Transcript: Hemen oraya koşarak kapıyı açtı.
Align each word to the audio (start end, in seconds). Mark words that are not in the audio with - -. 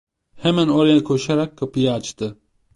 Hemen 0.35 0.67
oraya 0.69 1.03
koşarak 1.03 1.57
kapıyı 1.57 1.93
açtı. 1.93 2.37